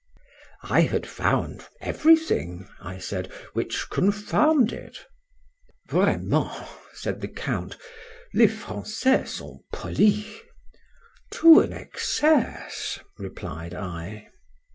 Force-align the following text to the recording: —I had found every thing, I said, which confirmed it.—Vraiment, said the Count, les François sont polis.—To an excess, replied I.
—I 0.63 0.79
had 0.79 1.05
found 1.05 1.67
every 1.79 2.15
thing, 2.15 2.67
I 2.81 2.97
said, 2.97 3.27
which 3.53 3.87
confirmed 3.91 4.73
it.—Vraiment, 4.73 6.53
said 6.93 7.21
the 7.21 7.27
Count, 7.27 7.77
les 8.33 8.47
François 8.47 9.27
sont 9.27 9.61
polis.—To 9.71 11.59
an 11.59 11.73
excess, 11.73 12.97
replied 13.19 13.75
I. 13.75 14.29